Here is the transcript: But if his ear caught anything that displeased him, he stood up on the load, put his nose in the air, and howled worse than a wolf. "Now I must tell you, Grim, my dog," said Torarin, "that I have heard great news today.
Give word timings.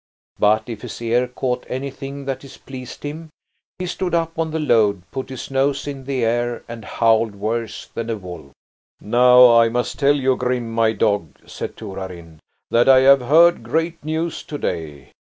But 0.39 0.63
if 0.67 0.81
his 0.81 0.99
ear 0.99 1.27
caught 1.27 1.63
anything 1.69 2.25
that 2.25 2.39
displeased 2.39 3.03
him, 3.03 3.29
he 3.77 3.85
stood 3.85 4.15
up 4.15 4.39
on 4.39 4.49
the 4.49 4.59
load, 4.59 5.03
put 5.11 5.29
his 5.29 5.51
nose 5.51 5.85
in 5.85 6.05
the 6.05 6.25
air, 6.25 6.63
and 6.67 6.83
howled 6.83 7.35
worse 7.35 7.85
than 7.85 8.09
a 8.09 8.15
wolf. 8.17 8.51
"Now 8.99 9.55
I 9.59 9.69
must 9.69 9.99
tell 9.99 10.15
you, 10.15 10.35
Grim, 10.37 10.71
my 10.71 10.93
dog," 10.93 11.35
said 11.45 11.77
Torarin, 11.77 12.39
"that 12.71 12.89
I 12.89 13.01
have 13.01 13.21
heard 13.21 13.61
great 13.61 14.03
news 14.03 14.41
today. 14.41 15.11